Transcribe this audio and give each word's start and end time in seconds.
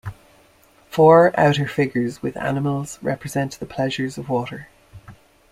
Four 0.89 1.31
outer 1.39 1.67
figures 1.67 2.23
with 2.23 2.35
animals 2.35 2.97
represent 3.03 3.59
the 3.59 3.67
pleasures 3.67 4.17
of 4.17 4.29
water. 4.29 4.67